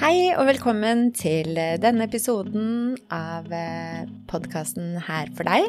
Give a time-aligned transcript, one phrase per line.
[0.00, 3.50] Hei og velkommen til denne episoden av
[4.30, 5.66] podkasten Her for deg.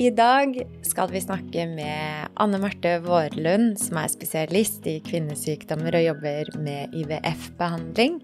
[0.00, 0.56] I dag
[0.88, 6.96] skal vi snakke med Anne Marte Vårlund, som er spesialist i kvinnesykdommer og jobber med
[6.96, 8.16] IVF-behandling.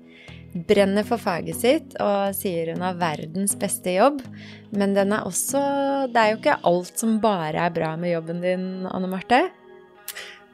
[0.73, 4.25] Brenner for faget sitt og sier hun har verdens beste jobb.
[4.73, 5.61] Men den er også
[6.09, 9.51] Det er jo ikke alt som bare er bra med jobben din, Anne Marte?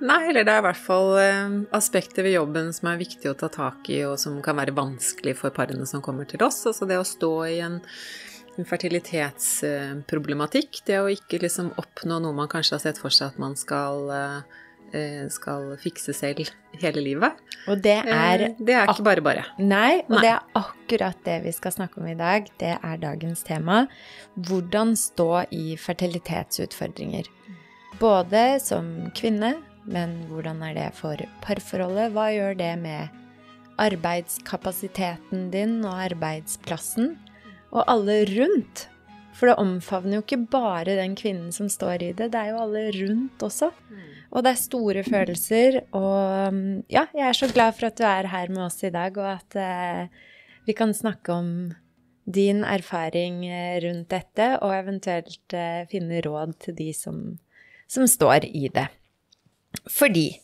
[0.04, 3.36] Nei, eller det er i hvert fall eh, aspekter ved jobben som er viktig å
[3.38, 6.66] ta tak i, og som kan være vanskelig for parene som kommer til oss.
[6.68, 7.76] Altså det å stå i en
[8.64, 13.54] fertilitetsproblematikk, det å ikke liksom oppnå noe man kanskje har sett for seg at man
[13.57, 13.96] skal,
[14.93, 16.49] eh, skal fikse selv
[16.80, 17.32] hele livet.
[17.68, 19.44] Og det er Det er ikke bare bare.
[19.58, 20.22] Nei, og Nei.
[20.22, 22.49] det er akkurat det vi skal snakke om i dag.
[22.58, 23.88] Det er dagens tema.
[24.38, 27.24] Hvordan stå i fertilitetsutfordringer.
[27.99, 29.54] Både som kvinne,
[29.86, 32.11] men hvordan er det for parforholdet?
[32.14, 33.22] Hva gjør det med
[33.83, 37.14] arbeidskapasiteten din og arbeidsplassen?
[37.74, 38.86] Og alle rundt.
[39.36, 42.62] For det omfavner jo ikke bare den kvinnen som står i det, det er jo
[42.62, 43.69] alle rundt også.
[44.33, 48.05] Og det er store følelser, og mm, ja, jeg er så glad for at du
[48.08, 50.25] er her med oss i dag, og at eh,
[50.66, 51.50] vi kan snakke om
[52.27, 57.20] din erfaring eh, rundt dette, og eventuelt eh, finne råd til de som,
[57.88, 58.88] som står i det.
[59.91, 60.41] Fordi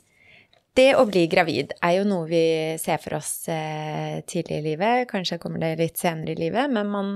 [0.78, 2.44] det å bli gravid er jo noe vi
[2.80, 5.04] ser for oss eh, tidlig i livet.
[5.10, 7.10] Kanskje kommer det litt senere i livet, men man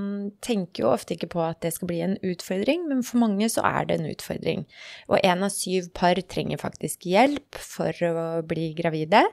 [0.44, 2.84] tenker jo ofte ikke på at det skal bli en utfordring.
[2.90, 4.66] Men for mange så er det en utfordring.
[5.08, 9.24] Og én av syv par trenger faktisk hjelp for å bli gravide.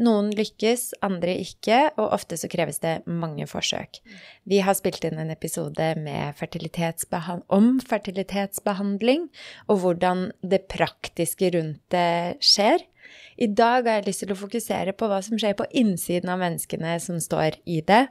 [0.00, 4.00] Noen lykkes, andre ikke, og ofte så kreves det mange forsøk.
[4.48, 9.28] Vi har spilt inn en episode med fertilitetsbehan om fertilitetsbehandling,
[9.68, 12.88] og hvordan det praktiske rundt det skjer.
[13.36, 16.40] I dag har jeg lyst til å fokusere på hva som skjer på innsiden av
[16.42, 18.06] menneskene som står i det.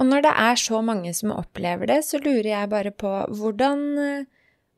[0.00, 3.84] Og når det er så mange som opplever det, så lurer jeg bare på hvordan,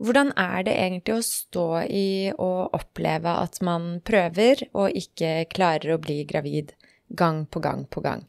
[0.02, 5.94] hvordan er det egentlig å stå i og oppleve at man prøver og ikke klarer
[5.94, 6.74] å bli gravid
[7.08, 8.26] gang på gang på gang?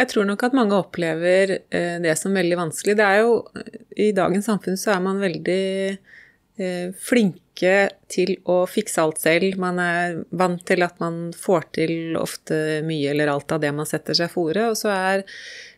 [0.00, 2.96] Jeg tror nok at mange opplever eh, det som veldig vanskelig.
[2.96, 3.34] Det er jo
[4.00, 5.98] I dagens samfunn så er man veldig eh,
[6.96, 9.58] flinke til å fikse alt selv.
[9.60, 13.88] Man er vant til at man får til ofte mye eller alt av det man
[13.88, 14.70] setter seg fore.
[14.72, 15.22] Og så er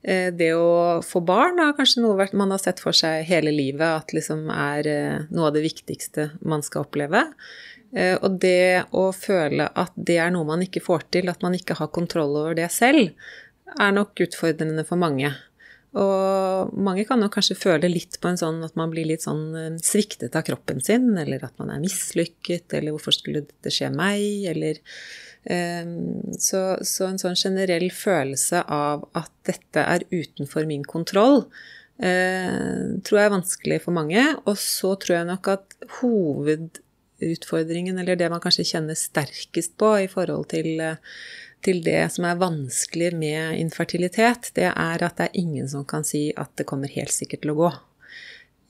[0.02, 4.14] eh, det å få barn kanskje noe man har sett for seg hele livet at
[4.14, 7.26] liksom er eh, noe av det viktigste man skal oppleve.
[7.94, 11.56] Eh, Og det å føle at det er noe man ikke får til, at man
[11.58, 13.12] ikke har kontroll over det selv,
[13.80, 15.32] er nok utfordrende for mange.
[15.92, 19.42] Og mange kan nok kanskje føle litt på en sånn at man blir litt sånn
[19.58, 23.90] eh, sviktet av kroppen sin, eller at man er mislykket, eller hvorfor skulle dette skje
[23.92, 24.80] meg, eller
[25.44, 25.84] eh,
[26.40, 31.44] så, så en sånn generell følelse av at dette er utenfor min kontroll,
[32.00, 34.24] eh, tror jeg er vanskelig for mange.
[34.46, 40.08] Og så tror jeg nok at hovedutfordringen, eller det man kanskje kjenner sterkest på i
[40.08, 40.96] forhold til eh,
[41.62, 46.04] til det som er vanskelig med infertilitet, det er at det er ingen som kan
[46.06, 47.72] si at det kommer helt sikkert til å gå.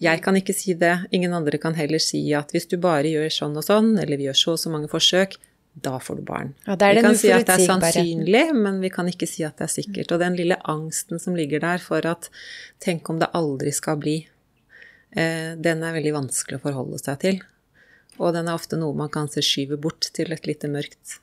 [0.03, 3.31] Jeg kan ikke si det, ingen andre kan heller si at hvis du bare gjør
[3.31, 5.37] sånn og sånn, eller vi gjør så og så mange forsøk,
[5.73, 6.51] da får du barn.
[6.67, 9.69] Ja, vi kan si at det er sannsynlig, men vi kan ikke si at det
[9.69, 10.11] er sikkert.
[10.13, 12.29] Og den lille angsten som ligger der for at
[12.83, 14.19] tenk om det aldri skal bli,
[15.17, 17.41] eh, den er veldig vanskelig å forholde seg til.
[18.19, 21.21] Og den er ofte noe man kan se skyve bort til et lite mørkt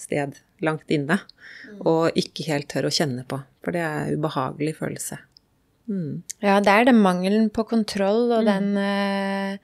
[0.00, 0.34] sted
[0.64, 1.20] langt inne,
[1.82, 3.40] og ikke helt tør å kjenne på.
[3.64, 5.18] For det er en ubehagelig følelse.
[5.86, 6.22] Mm.
[6.42, 9.58] Ja, det er den mangelen på kontroll og den uh,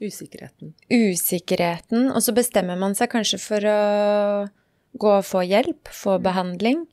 [0.00, 0.72] Usikkerheten.
[0.92, 3.80] usikkerheten, og så bestemmer man seg kanskje for å
[4.96, 6.86] gå og få hjelp, få behandling.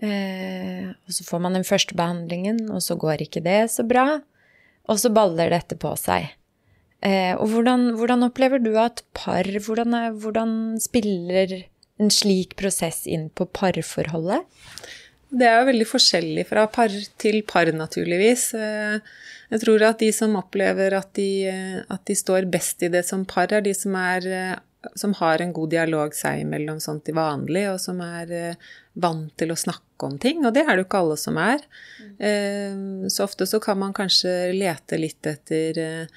[0.00, 4.20] Uh, og så får man den første behandlingen, og så går ikke det så bra.
[4.88, 6.32] Og så baller dette på seg.
[7.00, 10.50] Uh, og hvordan, hvordan opplever du at par hvordan, hvordan
[10.80, 11.62] spiller
[12.00, 14.46] en slik prosess inn på parforholdet?
[15.30, 16.90] Det er jo veldig forskjellig fra par
[17.22, 18.48] til par, naturligvis.
[18.58, 18.98] Eh,
[19.50, 23.04] Jeg tror at de som opplever at de, eh, at de står best i det
[23.06, 27.00] som par, er de som, er, eh, som har en god dialog seg imellom sånn
[27.02, 28.56] til vanlig, og som er
[28.94, 30.44] vant til å snakke om ting.
[30.46, 31.58] Og det er det jo ikke alle som er.
[32.18, 36.08] Eh, Så ofte så kan man kanskje lete litt etter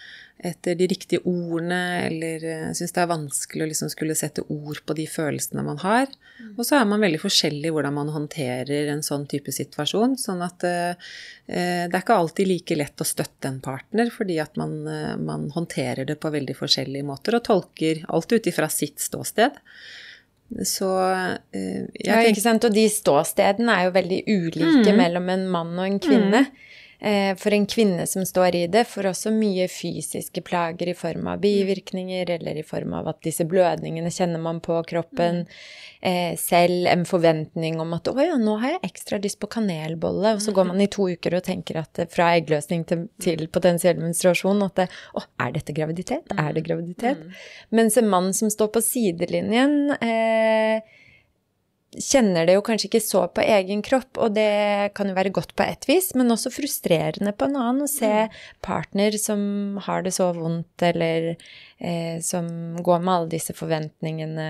[0.44, 1.80] etter de riktige ordene,
[2.10, 5.80] eller uh, syns det er vanskelig å liksom skulle sette ord på de følelsene man
[5.84, 6.12] har.
[6.58, 10.18] Og så er man veldig forskjellig i hvordan man håndterer en sånn type situasjon.
[10.20, 14.40] Sånn at uh, uh, det er ikke alltid like lett å støtte en partner, fordi
[14.44, 18.70] at man, uh, man håndterer det på veldig forskjellige måter og tolker alt ut ifra
[18.74, 19.60] sitt ståsted.
[20.68, 20.86] Så
[21.56, 22.66] eh, jeg Ja, ikke sant.
[22.68, 25.00] Og de ståstedene er jo veldig ulike Mm.
[25.00, 26.42] mellom en mann og en kvinne.
[26.44, 31.28] Eh, For en kvinne som står i det, får også mye fysiske plager i form
[31.28, 35.44] av bivirkninger, eller i form av at disse blødningene kjenner man på kroppen.
[36.04, 40.34] Eh, selv en forventning om at 'å ja, nå har jeg ekstra lyst på kanelbolle',
[40.36, 43.96] og så går man i to uker og tenker at fra eggløsning til, til potensiell
[43.96, 46.28] menstruasjon at 'å, er dette graviditet?
[46.38, 47.24] Er det graviditet?'
[47.72, 50.82] Mens en mann som står på sidelinjen eh,
[52.02, 55.54] kjenner det jo kanskje ikke så på egen kropp, og det kan jo være godt
[55.58, 58.28] på ett vis, men også frustrerende på en annen å se
[58.66, 61.34] partner som har det så vondt, eller
[61.78, 62.50] eh, som
[62.82, 64.50] går med alle disse forventningene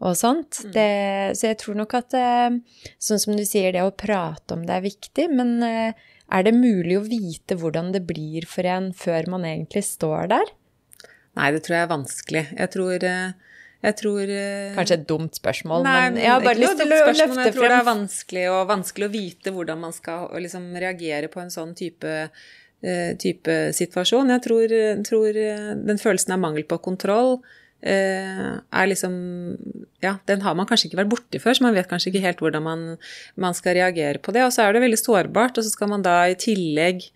[0.00, 0.62] og sånt.
[0.72, 0.90] Det,
[1.36, 2.48] så jeg tror nok at eh,
[3.02, 6.54] sånn som du sier, det å prate om det er viktig, men eh, er det
[6.56, 10.54] mulig å vite hvordan det blir for en før man egentlig står der?
[11.38, 12.44] Nei, det tror jeg er vanskelig.
[12.56, 13.49] Jeg tror, eh,
[13.80, 16.90] jeg tror eh, Kanskje et dumt spørsmål, Nei, men jeg har bare lyst til å
[16.90, 21.30] løfte frem Jeg tror det er vanskelig, vanskelig å vite hvordan man skal liksom, reagere
[21.32, 24.34] på en sånn type, uh, type situasjon.
[24.36, 24.76] Jeg tror,
[25.08, 29.16] tror eh, den følelsen av mangel på kontroll uh, er liksom
[30.04, 32.44] Ja, den har man kanskje ikke vært borti før, så man vet kanskje ikke helt
[32.44, 32.86] hvordan man,
[33.40, 34.44] man skal reagere på det.
[34.44, 37.08] Og så er det veldig sårbart, og så skal man da i tillegg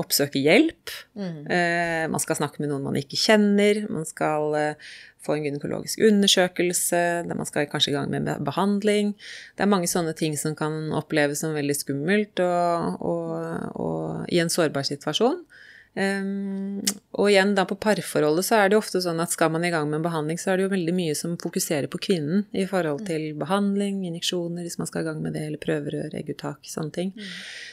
[0.00, 0.92] oppsøke hjelp.
[1.16, 3.82] Eh, man skal snakke med noen man ikke kjenner.
[3.92, 7.02] Man skal eh, få en gynekologisk undersøkelse.
[7.28, 9.14] Der man skal kanskje i gang med behandling.
[9.56, 13.34] Det er mange sånne ting som kan oppleves som veldig skummelt og, og,
[13.76, 15.42] og i en sårbar situasjon.
[15.90, 16.78] Um,
[17.18, 19.72] og igjen da på parforholdet så er det jo ofte sånn at skal man i
[19.72, 22.62] gang med en behandling, så er det jo veldig mye som fokuserer på kvinnen i
[22.70, 26.94] forhold til behandling, injeksjoner, hvis man skal i gang med det, eller prøverør, egguttak, sånne
[26.94, 27.10] ting.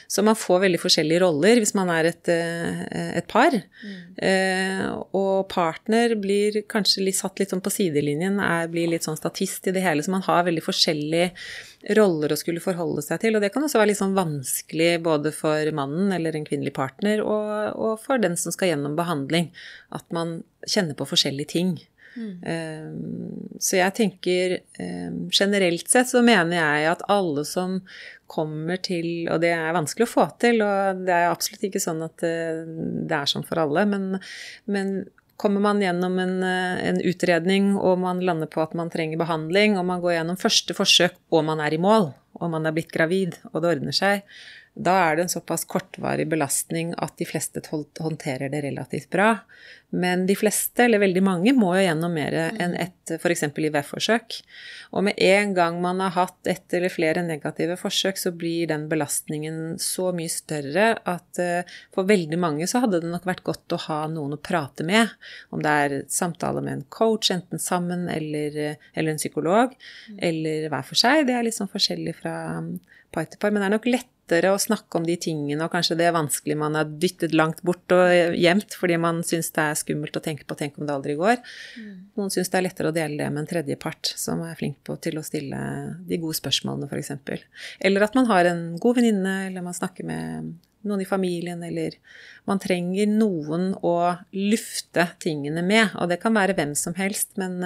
[0.08, 2.78] Så man får veldig forskjellige roller hvis man er et, eh,
[3.20, 3.52] et par.
[3.52, 9.18] Eh, og partner blir kanskje litt satt litt sånn på sidelinjen, er, blir litt sånn
[9.20, 11.28] statist i det hele, så man har veldig forskjellige
[11.98, 13.36] roller å skulle forholde seg til.
[13.36, 17.20] Og det kan også være litt sånn vanskelig både for mannen eller en kvinnelig partner
[17.20, 19.52] og, og for den som skal gjennom behandling,
[19.92, 21.76] at man kjenner på forskjellige ting.
[22.18, 27.78] Um, så jeg tenker um, generelt sett så mener jeg at alle som
[28.28, 32.02] kommer til Og det er vanskelig å få til, og det er absolutt ikke sånn
[32.04, 32.64] at uh,
[33.08, 34.18] det er sånn for alle, men,
[34.68, 34.92] men
[35.40, 39.78] kommer man gjennom en, uh, en, utredning og man lander på at man trenger behandling,
[39.80, 42.92] og man går gjennom første forsøk og man er i mål, og man er blitt
[42.92, 44.26] gravid og det ordner seg,
[44.78, 49.32] da er det en såpass kortvarig belastning at de fleste håndterer det relativt bra.
[49.90, 53.42] Men de fleste, eller veldig mange, må jo gjennom mer enn ett f.eks.
[53.48, 54.36] IVF-forsøk.
[54.92, 58.84] Og med en gang man har hatt ett eller flere negative forsøk, så blir den
[58.90, 61.40] belastningen så mye større at
[61.94, 65.10] for veldig mange så hadde det nok vært godt å ha noen å prate med.
[65.50, 69.74] Om det er samtale med en coach, enten sammen eller, eller en psykolog,
[70.20, 71.24] eller hver for seg.
[71.26, 72.36] Det er litt sånn forskjellig fra
[73.10, 75.72] par til par, men det er nok lett lettere å snakke om de tingene, og
[75.72, 79.64] kanskje det er vanskelig man har dyttet langt bort og gjemt fordi man syns det
[79.64, 81.40] er skummelt å tenke på 'tenk om det aldri går'.
[81.78, 81.94] Mm.
[82.16, 85.00] Noen syns det er lettere å dele det med en tredjepart som er flink på
[85.00, 87.10] til å stille de gode spørsmålene, f.eks.
[87.80, 90.54] Eller at man har en god venninne, eller man snakker med
[90.86, 91.96] noen i familien, eller
[92.48, 93.94] man trenger noen å
[94.36, 95.96] lufte tingene med.
[95.98, 97.58] Og det kan være hvem som helst, men,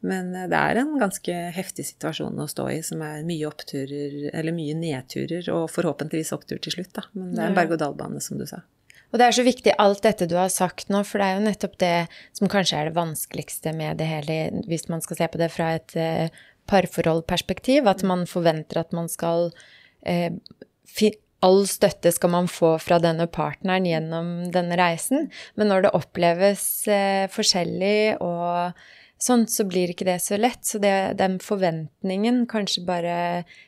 [0.00, 4.56] men, det er en ganske heftig situasjon å stå i, som er mye oppturer, eller
[4.56, 7.06] mye nedturer, og forhåpentligvis opptur til slutt, da.
[7.14, 8.62] Men det er en berg-og-dal-bane, som du sa.
[9.10, 11.46] Og det er så viktig alt dette du har sagt nå, for det er jo
[11.48, 11.94] nettopp det
[12.36, 14.38] som kanskje er det vanskeligste med det hele,
[14.70, 19.10] hvis man skal se på det fra et uh, parforholdperspektiv, at man forventer at man
[19.10, 20.30] skal uh,
[21.44, 26.64] all støtte skal man få fra denne partneren gjennom denne reisen, men når det oppleves
[26.92, 28.76] eh, forskjellig og
[29.20, 30.62] sånn, så blir ikke det så lett.
[30.66, 33.16] Så det, den forventningen, kanskje bare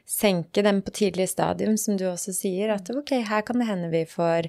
[0.08, 3.90] senke den på tidlig stadium, som du også sier, at ok, her kan det hende
[3.92, 4.48] vi får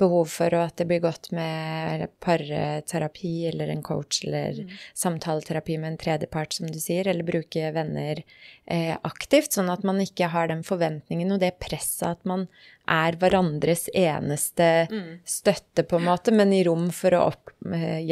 [0.00, 4.72] behov for, og at det blir godt med parterapi eller en coach eller mm.
[5.04, 8.22] samtaleterapi med en tredjepart, som du sier, eller bruke venner
[8.66, 12.48] eh, aktivt, sånn at man ikke har den forventningen og det presset at man
[12.90, 15.10] er hverandres eneste mm.
[15.26, 18.02] støtte, på en måte, men i rom for å opp, eh,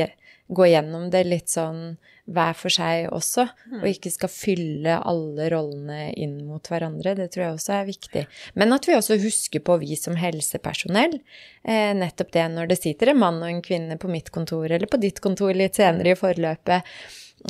[0.55, 1.95] gå gjennom det litt sånn
[2.33, 3.45] hver for seg også,
[3.81, 7.17] og ikke skal fylle alle rollene inn mot hverandre.
[7.19, 8.23] Det tror jeg også er viktig.
[8.61, 11.19] Men at vi også husker på, vi som helsepersonell,
[11.65, 14.87] eh, nettopp det når det sitter en mann og en kvinne på mitt kontor eller
[14.87, 16.95] på ditt kontor litt senere i forløpet,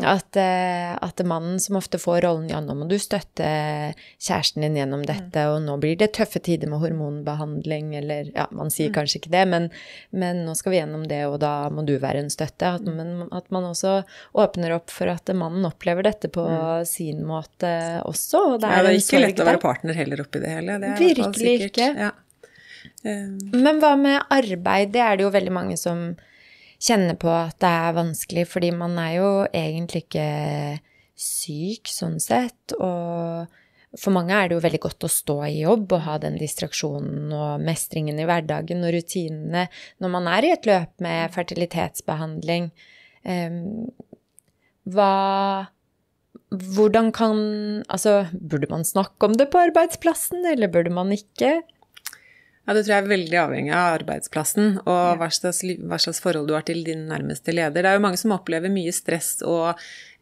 [0.01, 3.45] At, eh, at mannen som ofte får rollen ja, nå må du støtte
[4.17, 8.73] kjæresten din gjennom dette, og nå blir det tøffe tider med hormonbehandling, eller ja, man
[8.73, 9.69] sier kanskje ikke det, men,
[10.17, 12.73] men nå skal vi gjennom det, og da må du være en støtte.
[12.79, 13.99] At, men, at man også
[14.33, 16.47] åpner opp for at mannen opplever dette på
[16.89, 17.77] sin måte
[18.09, 18.47] også.
[18.55, 20.81] Og det er, ja, det er ikke lett å være partner heller oppi det hele.
[20.81, 21.93] Det Virkelig ikke.
[22.09, 22.15] Ja.
[23.05, 23.39] Um.
[23.53, 24.97] Men hva med arbeid?
[24.97, 26.15] Det er det jo veldig mange som
[26.83, 30.29] kjenner på at det er vanskelig, fordi man er jo egentlig ikke
[31.23, 32.75] syk sånn sett.
[32.79, 33.47] Og
[33.93, 37.35] for mange er det jo veldig godt å stå i jobb og ha den distraksjonen
[37.37, 39.67] og mestringen i hverdagen og rutinene
[40.01, 42.73] når man er i et løp med fertilitetsbehandling.
[44.93, 45.13] Hva
[46.53, 47.39] hvordan kan
[47.89, 51.63] Altså, burde man snakke om det på arbeidsplassen, eller burde man ikke?
[52.67, 56.47] Ja, Det tror jeg er veldig avhengig av arbeidsplassen og hva slags, hva slags, forhold
[56.47, 57.83] du har til din nærmeste leder.
[57.83, 59.75] Det er jo mange som opplever mye stress og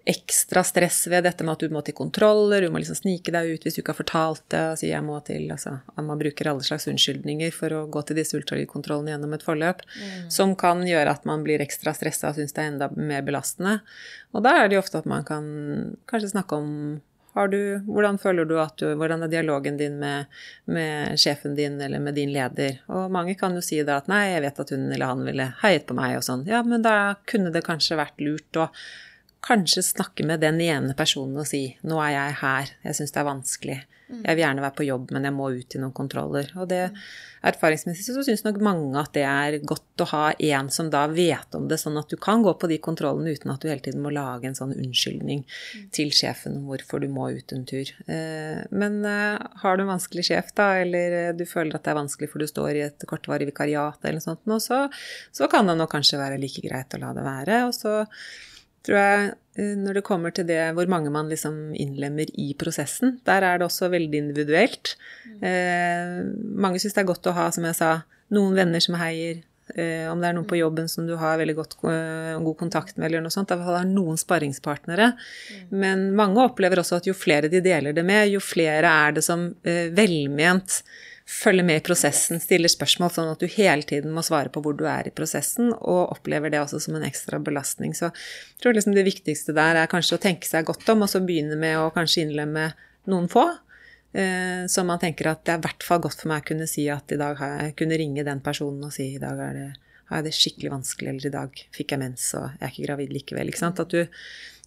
[0.09, 3.51] ekstra stress ved dette med at du må til kontroller, du må liksom snike deg
[3.53, 6.65] ut hvis du ikke har fortalt det, si jeg må til altså, Man bruker alle
[6.65, 10.31] slags unnskyldninger for å gå til disse ultralydkontrollene gjennom et forløp, mm.
[10.33, 13.81] som kan gjøre at man blir ekstra stressa og syns det er enda mer belastende.
[14.33, 15.47] Og da er det jo ofte at man kan
[16.11, 16.73] kanskje snakke om
[17.51, 20.31] du, hvordan føler du at du Hvordan er dialogen din med,
[20.65, 22.81] med, sjefen din eller med din leder?
[22.91, 25.47] Og mange kan jo si da at nei, jeg vet at hun eller han ville
[25.63, 26.43] heiet på meg og sånn.
[26.51, 28.69] Ja, men da kunne det kanskje vært lurt å
[29.45, 33.23] kanskje snakke med den ene personen og si nå er jeg her, jeg syns det
[33.23, 33.81] er vanskelig.
[34.11, 34.23] Mm.
[34.25, 36.49] Jeg vil gjerne være på jobb, men jeg må ut i noen kontroller.
[36.59, 36.81] Og det,
[37.47, 41.55] erfaringsmessig så syns nok mange at det er godt å ha en som da vet
[41.57, 44.03] om det, sånn at du kan gå på de kontrollene uten at du hele tiden
[44.03, 45.87] må lage en sånn unnskyldning mm.
[45.95, 47.95] til sjefen om hvorfor du må ut en tur.
[48.11, 51.95] Eh, men eh, har du en vanskelig sjef, da, eller eh, du føler at det
[51.95, 54.85] er vanskelig for du står i et kortvarig vikariat eller noe sånt, så,
[55.31, 57.65] så kan det nok kanskje være like greit å la det være.
[57.71, 58.01] Og så
[58.87, 59.27] tror jeg
[59.61, 63.61] eh, når det kommer til det hvor mange man liksom innlemmer i prosessen, der er
[63.61, 64.97] det også veldig individuelt.
[65.27, 65.45] Mm.
[65.51, 66.17] Eh,
[66.67, 67.95] mange syns det er godt å ha, som jeg sa,
[68.35, 69.43] noen venner som heier.
[69.77, 70.63] Eh, om det er noen på mm.
[70.65, 73.53] jobben som du har veldig godt, uh, god kontakt med, eller noe sånt.
[73.53, 75.13] Fall har noen sparringspartnere.
[75.15, 75.77] Mm.
[75.83, 79.25] Men mange opplever også at jo flere de deler det med, jo flere er det
[79.27, 80.81] som uh, velment
[81.31, 84.75] følge med i prosessen, stiller spørsmål, sånn at du hele tiden må svare på hvor
[84.77, 87.95] du er i prosessen, og opplever det også som en ekstra belastning.
[87.95, 91.13] Så jeg tror liksom det viktigste der er kanskje å tenke seg godt om, og
[91.13, 92.73] så begynne med å kanskje innlemme
[93.11, 93.47] noen få.
[94.13, 96.67] Eh, så man tenker at det er i hvert fall godt for meg å kunne
[96.71, 99.69] si at i dag har jeg kunne ringe den personen og si i dag det,
[100.11, 102.89] har jeg det skikkelig vanskelig, eller i dag fikk jeg mens og jeg er ikke
[102.89, 103.53] gravid likevel.
[103.53, 103.83] Ikke sant?
[103.83, 104.03] At du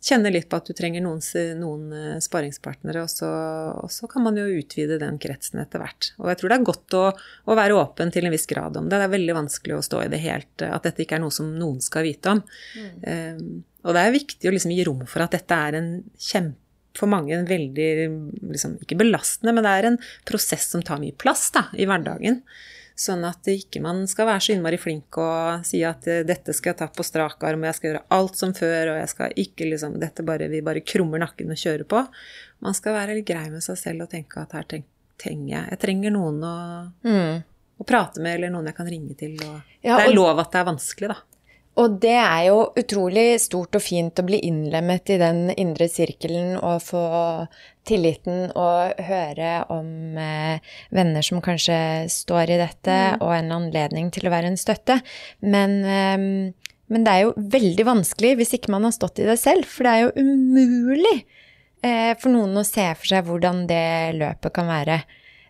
[0.04, 1.22] kjenne litt på at du trenger noen,
[1.60, 3.30] noen eh, sparingspartnere, og så,
[3.80, 6.12] og så, kan man jo utvide den kretsen etter hvert.
[6.20, 8.90] Og jeg tror det er godt å, å, være åpen til en viss grad om
[8.90, 9.00] det.
[9.00, 11.54] Det er veldig vanskelig å stå i det helt At dette ikke er noe som
[11.56, 12.44] noen skal vite om.
[12.76, 12.92] Mm.
[13.08, 16.60] Um, og det er viktig å liksom gi rom for at dette er en kjempe
[16.94, 17.90] for mange en veldig
[18.54, 22.44] liksom, Ikke belastende, men det er en prosess som tar mye plass da, i hverdagen.
[22.94, 26.74] Sånn at ikke man skal være så innmari flink og si at eh, dette skal
[26.74, 29.38] jeg ta på strak arm, og jeg skal gjøre alt som før, og jeg skal
[29.44, 32.04] ikke liksom Dette bare Vi bare krummer nakken og kjører på.
[32.64, 35.82] Man skal være litt grei med seg selv og tenke at her trenger jeg Jeg
[35.82, 36.56] trenger noen å,
[37.02, 37.44] mm.
[37.82, 39.36] å prate med, eller noen jeg kan ringe til.
[39.42, 41.22] Og, ja, og, det er lov at det er vanskelig, da.
[41.82, 46.54] Og det er jo utrolig stort og fint å bli innlemmet i den indre sirkelen
[46.60, 47.06] og få
[47.88, 51.78] tilliten og høre om eh, venner som kanskje
[52.14, 53.24] står i dette, mm.
[53.26, 55.00] og en anledning til å være en støtte.
[55.42, 56.28] Men, eh,
[56.94, 59.90] men, det er jo veldig vanskelig hvis ikke man har stått i det selv, for
[59.90, 61.18] det er jo umulig
[61.82, 63.86] eh, for noen å se for seg hvordan det
[64.22, 65.02] løpet kan være.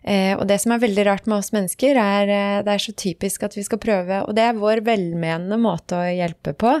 [0.04, 2.92] Eh, og det som er veldig rart med oss mennesker, er eh, det er så
[2.92, 6.74] typisk at vi skal prøve Og det er vår velmenende måte å hjelpe på,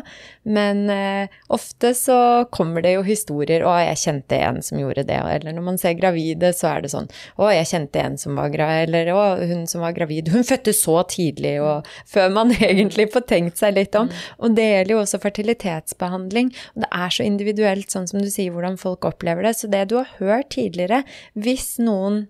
[0.44, 2.18] men eh, ofte så
[2.52, 5.96] kommer det jo historier 'Å, jeg kjente en som gjorde det', eller når man ser
[5.96, 9.66] gravide, så er det sånn 'Å, jeg kjente en som var gravid', eller 'Å, hun
[9.70, 13.96] som var gravid, hun fødte så tidlig', og før man egentlig får tenkt seg litt
[13.96, 14.12] om.
[14.38, 16.52] Og det gjelder jo også fertilitetsbehandling.
[16.76, 19.56] Og det er så individuelt, sånn som du sier, hvordan folk opplever det.
[19.56, 21.04] Så det du har hørt tidligere,
[21.34, 22.26] hvis noen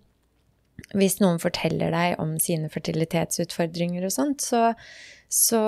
[0.92, 4.74] hvis noen forteller deg om sine fertilitetsutfordringer og sånt, så,
[5.32, 5.62] så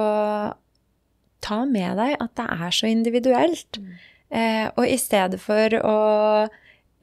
[1.46, 3.80] ta med deg at det er så individuelt.
[3.80, 3.96] Mm.
[4.36, 5.98] Eh, og i stedet for å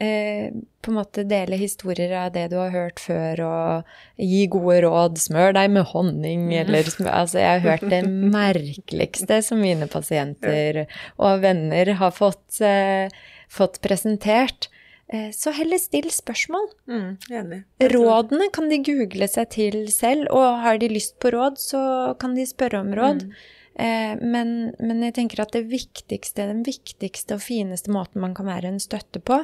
[0.04, 0.52] eh,
[0.84, 5.22] på en måte dele historier av det du har hørt før, og gi gode råd,
[5.22, 6.58] smør deg med honning, mm.
[6.66, 8.04] eller Altså, jeg har hørt det
[8.40, 10.84] merkeligste som mine pasienter
[11.16, 13.08] og venner har fått, eh,
[13.52, 14.68] fått presentert.
[15.14, 16.70] Eh, så heller still spørsmål.
[16.90, 17.60] Mm, enig.
[17.94, 21.82] Rådene kan de google seg til selv, og har de lyst på råd, så
[22.20, 23.28] kan de spørre om råd.
[23.28, 23.36] Mm.
[23.84, 28.50] Eh, men, men, jeg tenker at det viktigste, den viktigste og fineste måten man kan
[28.50, 29.38] være en støtte på,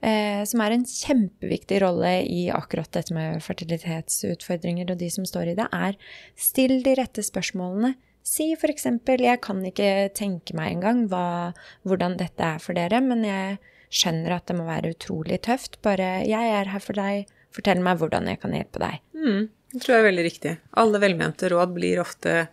[0.00, 5.52] eh, som er en kjempeviktig rolle i akkurat dette med fertilitetsutfordringer og de som står
[5.52, 6.00] i det, er
[6.36, 7.94] still de rette spørsmålene.
[8.22, 13.58] Si eksempel 'jeg kan ikke tenke meg engang hvordan dette er for dere', men jeg
[13.92, 15.78] skjønner at det må være utrolig tøft.
[15.84, 19.00] Bare 'jeg er her for deg', fortell meg hvordan jeg kan hjelpe deg'.
[19.14, 20.56] Mm, det tror jeg er veldig riktig.
[20.74, 22.48] Alle velmente råd blir ofte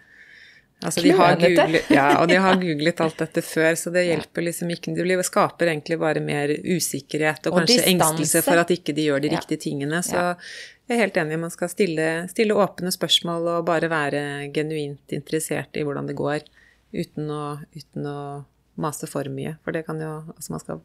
[0.80, 4.46] Altså, de har googlet, ja, og de har googlet alt dette før, så det hjelper
[4.46, 4.94] liksom ikke.
[4.96, 7.92] Det skaper egentlig bare mer usikkerhet og, og kanskje distanse.
[7.92, 10.00] engstelse for at ikke de gjør de riktige tingene.
[10.08, 14.22] Så jeg er helt enig, man skal stille, stille, åpne spørsmål og bare være
[14.56, 16.48] genuint interessert i hvordan det går,
[16.96, 17.44] uten å,
[17.76, 18.20] uten å
[18.80, 19.58] mase for mye.
[19.66, 20.80] For det kan jo Altså, man skal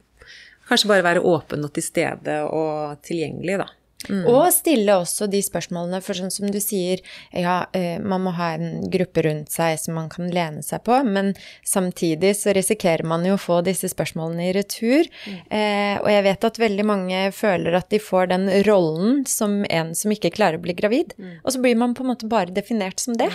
[0.69, 3.71] kanskje bare være åpen og til stede og tilgjengelig, da.
[4.09, 4.25] Mm.
[4.29, 7.01] Og stille også de spørsmålene, for sånn som du sier,
[7.33, 10.99] ja, eh, man må ha en gruppe rundt seg som man kan lene seg på,
[11.09, 11.33] men
[11.65, 15.09] samtidig så risikerer man jo å få disse spørsmålene i retur.
[15.25, 15.41] Mm.
[15.49, 19.95] Eh, og jeg vet at veldig mange føler at de får den rollen som en
[19.97, 21.37] som ikke klarer å bli gravid, mm.
[21.43, 23.33] og så blir man på en måte bare definert som det.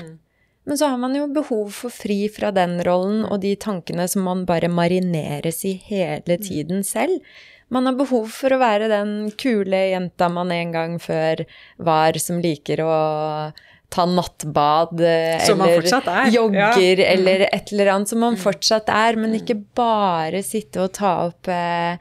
[0.70, 0.72] Mm.
[0.72, 4.28] Men så har man jo behov for fri fra den rollen og de tankene som
[4.28, 6.44] man bare marineres i hele mm.
[6.46, 7.18] tiden selv.
[7.70, 11.44] Man har behov for å være den kule jenta man en gang før
[11.78, 12.94] var, som liker å
[13.90, 17.06] ta nattbad eller jogger ja.
[17.10, 18.42] eller et eller annet som man mm.
[18.44, 21.98] fortsatt er, men ikke bare sitte og ta opp eh,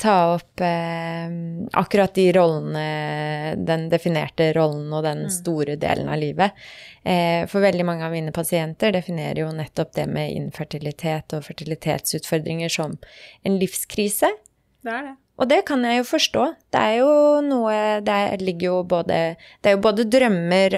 [0.00, 1.28] ta opp eh,
[1.76, 5.32] akkurat de rollene, den definerte rollen og den mm.
[5.34, 6.56] store delen av livet.
[7.04, 12.72] Eh, for veldig mange av mine pasienter definerer jo nettopp det med infertilitet og fertilitetsutfordringer
[12.72, 12.96] som
[13.44, 14.32] en livskrise.
[14.80, 15.18] Det er det.
[15.40, 16.46] Og det kan jeg jo forstå.
[16.72, 17.12] Det er jo
[17.44, 19.20] noe Det ligger jo både
[19.62, 20.76] Det er jo både drømmer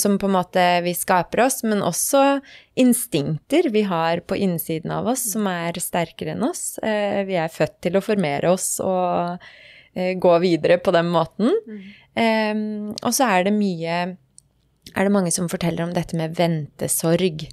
[0.00, 2.40] som på en måte vi skaper oss, men også
[2.80, 6.78] instinkter vi har på innsiden av oss som er sterkere enn oss.
[6.82, 9.38] Eh, vi er født til å formere oss og
[9.94, 11.52] eh, gå videre på den måten.
[11.68, 11.84] Mm.
[13.02, 13.94] Og så er det mye
[14.94, 17.48] Er det mange som forteller om dette med ventesorg.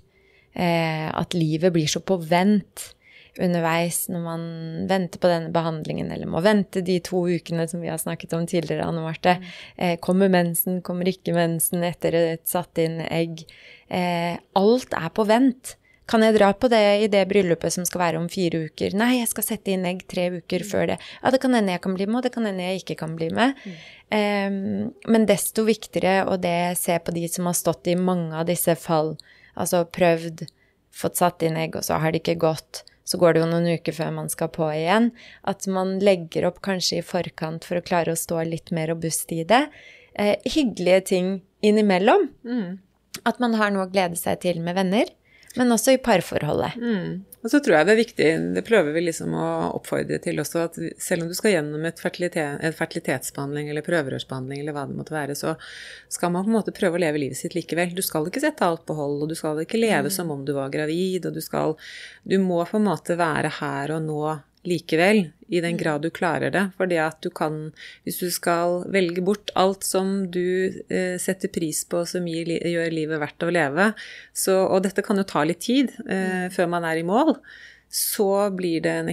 [0.54, 2.92] Eh, at livet blir så på vent
[3.40, 4.46] underveis når man
[4.90, 8.48] venter på denne behandlingen, eller må vente de to ukene som vi har snakket om
[8.50, 9.38] tidligere, Anne Marte.
[9.40, 9.52] Mm.
[9.78, 13.46] Eh, kommer mensen, kommer ikke mensen etter et satt inn egg?
[13.88, 15.78] Eh, alt er på vent.
[16.12, 18.96] Kan jeg dra på det i det bryllupet som skal være om fire uker?
[19.00, 20.68] Nei, jeg skal sette inn egg tre uker mm.
[20.68, 20.98] før det.
[21.22, 23.16] Ja, det kan hende jeg kan bli med, og det kan hende jeg ikke kan
[23.16, 23.56] bli med.
[23.64, 23.78] Mm.
[24.12, 28.50] Um, men desto viktigere, og det ser på de som har stått i mange av
[28.50, 29.14] disse fall,
[29.56, 30.44] altså prøvd,
[30.92, 33.68] fått satt inn egg, og så har det ikke gått, så går det jo noen
[33.76, 35.10] uker før man skal på igjen.
[35.44, 39.34] At man legger opp kanskje i forkant for å klare å stå litt mer robust
[39.36, 39.66] i det.
[40.16, 41.34] Eh, hyggelige ting
[41.66, 42.30] innimellom.
[42.48, 42.80] Mm.
[43.28, 45.12] At man har noe å glede seg til med venner
[45.60, 46.78] men også i parforholdet.
[46.80, 47.22] Mm.
[47.42, 49.46] Og så tror jeg det er viktig, det prøver vi liksom å
[49.80, 54.62] oppfordre til også, at selv om du skal gjennom et, fertilitet, en fertilitetsbehandling eller prøverørsbehandling
[54.62, 55.56] eller hva det måtte være, så
[56.12, 57.96] skal man på en måte prøve å leve livet sitt likevel.
[57.98, 60.16] Du skal ikke sette alt på hold, og du skal ikke leve mm.
[60.20, 61.76] som om du var gravid, og du skal
[62.22, 64.22] Du må på en måte være her og nå
[64.68, 65.80] likevel, i den mm.
[65.82, 66.64] grad du klarer det.
[66.78, 67.72] For det at du kan,
[68.06, 72.94] hvis du skal velge bort alt som du eh, setter pris på, som gir, gjør
[72.94, 73.92] livet verdt å leve,
[74.34, 76.56] så, og dette kan jo ta litt tid eh, mm.
[76.56, 77.36] før man er i mål,
[77.92, 79.12] så blir det en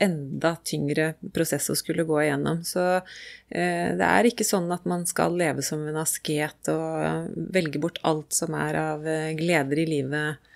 [0.00, 2.62] enda tyngre prosess å skulle gå igjennom.
[2.64, 7.82] Så eh, det er ikke sånn at man skal leve som en asket og velge
[7.82, 10.49] bort alt som er av eh, gleder i livet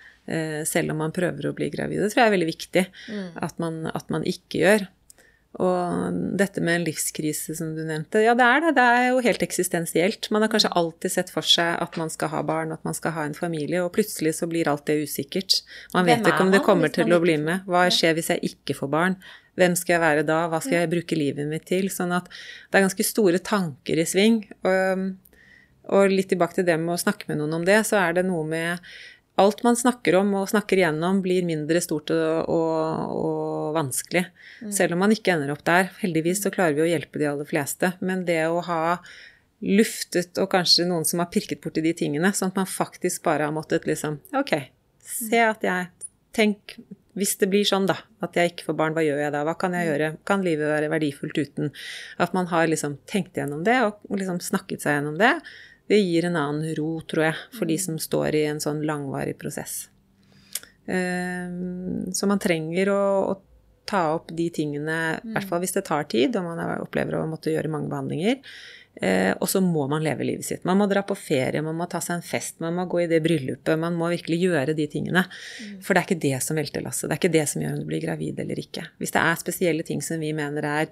[0.65, 2.01] selv om man prøver å bli gravid.
[2.01, 3.25] Det tror jeg er veldig viktig mm.
[3.45, 4.87] at, man, at, man, ikke gjør.
[5.63, 8.73] Og dette med en livskrise, som du nevnte, ja, det er det.
[8.75, 10.27] Det er jo helt eksistensielt.
[10.35, 13.15] Man har kanskje alltid sett for seg at man skal ha barn, at man skal
[13.15, 15.61] ha en familie, og plutselig så blir alt det usikkert.
[15.95, 17.63] Man vet ikke om det kommer til å bli med.
[17.69, 19.19] Hva skjer hvis jeg ikke får barn?
[19.55, 20.41] Hvem skal jeg være da?
[20.51, 21.87] Hva skal jeg bruke livet mitt til?
[21.93, 24.41] Sånn at det er ganske store tanker i sving.
[24.67, 25.05] Og,
[25.95, 28.25] og litt tilbake til det med å snakke med noen om det, så er det
[28.27, 28.83] noe med
[29.41, 34.25] alt man snakker om og snakker igjennom, blir mindre stort og, og, og vanskelig.
[34.63, 34.73] Mm.
[34.77, 35.89] Selv om man ikke ender opp der.
[36.01, 37.93] Heldigvis så klarer vi å hjelpe de aller fleste.
[37.99, 38.81] Men det å ha
[39.65, 43.47] luftet, og kanskje noen som har pirket borti de tingene, sånn at man faktisk bare
[43.47, 44.51] har måttet liksom Ok,
[44.99, 45.91] se at jeg
[46.35, 46.75] Tenk
[47.15, 47.95] hvis det blir sånn, da,
[48.25, 49.45] at jeg ikke får barn, hva gjør jeg da?
[49.47, 49.87] Hva kan jeg mm.
[49.87, 50.09] gjøre?
[50.27, 51.69] Kan livet være verdifullt uten?
[52.19, 55.31] At man har liksom tenkt gjennom det og liksom snakket seg gjennom det
[55.89, 57.83] det gir en annen ro, tror jeg, for de mm.
[57.83, 59.85] som står i en sånn langvarig prosess.
[60.85, 65.85] Ehm, så man trenger å, å ta opp de tingene, i hvert fall hvis det
[65.85, 68.41] tar tid, og man opplever å måtte gjøre mange behandlinger.
[68.95, 70.63] Eh, og så må man leve livet sitt.
[70.67, 73.09] Man må dra på ferie, man må ta seg en fest, man må gå i
[73.11, 73.75] det bryllupet.
[73.79, 75.25] Man må virkelig gjøre de tingene.
[75.27, 75.75] Mm.
[75.83, 77.09] For det er ikke det som velter lasset.
[77.09, 78.87] Det er ikke det som gjør om du blir gravid eller ikke.
[79.01, 80.89] Hvis det er spesielle ting som vi mener er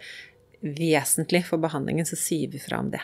[0.64, 3.02] vesentlig for behandlingen, så sier vi fra om det.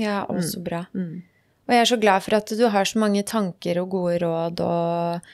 [0.00, 0.64] Ja, også mm.
[0.66, 0.84] bra.
[0.96, 1.20] Mm.
[1.68, 4.62] Og jeg er så glad for at du har så mange tanker og gode råd
[4.66, 5.28] og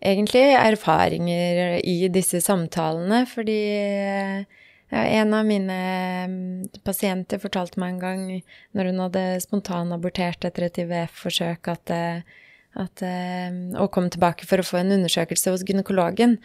[0.00, 3.58] egentlig erfaringer i disse samtalene, fordi
[4.90, 5.80] en av mine
[6.30, 8.22] mm, pasienter fortalte meg en gang,
[8.74, 12.38] når hun hadde spontanabortert etter et IVF-forsøk, at eh,
[12.78, 16.36] at, eh, og kom tilbake for å få en undersøkelse hos gynekologen,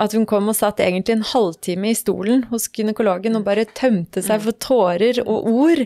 [0.00, 4.24] at hun kom og satt egentlig en halvtime i stolen hos gynekologen og bare tømte
[4.24, 5.84] seg for tårer og ord.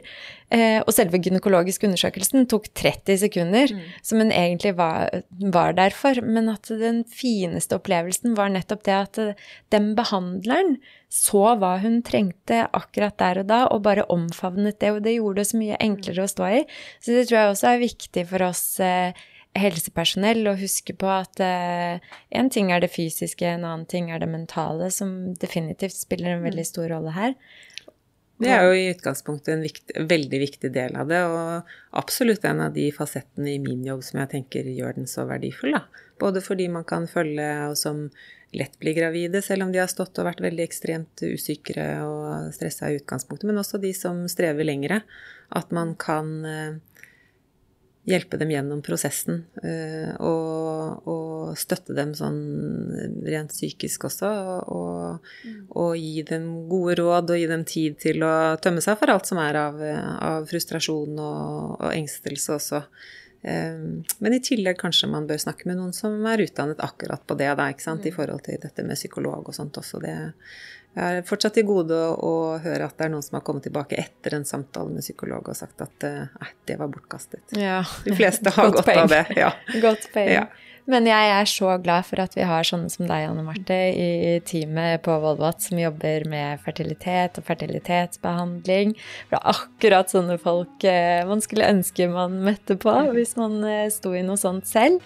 [0.48, 3.82] Eh, og selve gynekologisk undersøkelsen tok 30 sekunder, mm.
[4.06, 5.10] som hun egentlig var,
[5.52, 6.22] var, der for.
[6.24, 10.78] Men at den fineste opplevelsen var nettopp det at eh, den behandleren
[11.12, 14.94] så hva hun trengte akkurat der og da, og bare omfavnet det.
[14.94, 16.62] Og det gjorde det så mye enklere å stå i.
[17.02, 19.26] Så det tror jeg også er viktig for oss eh,
[19.60, 24.22] helsepersonell og huske på at én uh, ting er det fysiske, en annen ting er
[24.22, 26.70] det mentale, som definitivt spiller en veldig mm.
[26.70, 27.34] stor rolle her.
[28.38, 32.62] Det er jo i utgangspunktet en viktig, veldig viktig del av det, og absolutt en
[32.68, 35.74] av de fasettene i min jobb som jeg tenker gjør den så verdifull.
[35.74, 36.04] Da.
[36.22, 38.06] Både fordi man kan følge og som
[38.54, 42.88] lett blir gravide, selv om de har stått og vært veldig ekstremt usikre og stressa
[42.88, 45.02] i utgangspunktet, men også de som strever lengre.
[45.58, 47.02] At man kan uh,
[48.08, 49.42] hjelpe dem gjennom prosessen.
[49.62, 52.40] Eh, og, og, støtte dem sånn
[53.24, 54.30] rent psykisk også.
[54.74, 55.30] Og,
[55.70, 59.28] og, gi dem gode råd og gi dem tid til å tømme seg for alt
[59.28, 62.82] som er av, av frustrasjon og, og, engstelse også.
[63.42, 63.84] Eh,
[64.18, 67.52] men i tillegg kanskje man bør snakke med noen som er utdannet akkurat på det,
[67.60, 68.06] da, ikke sant?
[68.06, 68.18] i mm.
[68.18, 70.02] forhold til dette med psykolog og sånt også.
[70.04, 70.16] Det,
[70.96, 73.98] jeg er fortsatt til gode å høre at det er noen som har kommet tilbake
[74.00, 77.44] etter en samtale med psykolog og sagt at eh, nei, det var bortkastet.
[77.54, 77.82] Ja.
[78.06, 79.26] De fleste har godt, godt av det.
[79.38, 79.52] Ja.
[79.84, 80.32] Godt poeng.
[80.32, 80.48] Ja.
[80.88, 84.38] Men jeg er så glad for at vi har sånne som deg, Anne Marte, i
[84.48, 88.94] teamet på Volvat som jobber med fertilitet og fertilitetsbehandling.
[89.28, 93.60] For det er akkurat sånne folk eh, man skulle ønske man møtte på hvis man
[93.68, 95.04] eh, sto i noe sånt selv.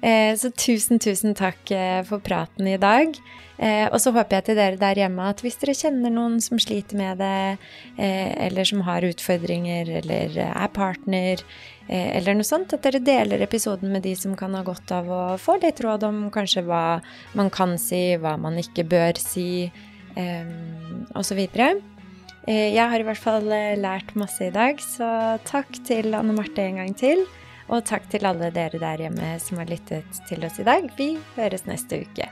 [0.00, 1.68] Så tusen, tusen takk
[2.08, 3.18] for praten i dag.
[3.60, 6.56] Eh, og så håper jeg til dere der hjemme at hvis dere kjenner noen som
[6.60, 7.58] sliter med det,
[8.00, 11.42] eh, eller som har utfordringer, eller er partner,
[11.84, 15.12] eh, eller noe sånt, at dere deler episoden med de som kan ha godt av
[15.12, 17.02] å få litt råd om kanskje hva
[17.36, 19.70] man kan si, hva man ikke bør si,
[20.16, 20.54] eh,
[21.12, 21.44] osv.
[22.48, 26.32] Eh, jeg har i hvert fall eh, lært masse i dag, så takk til Anne
[26.32, 27.26] Marte en gang til.
[27.70, 30.90] Og takk til alle dere der hjemme som har lyttet til oss i dag.
[30.98, 32.26] Vi høres neste uke.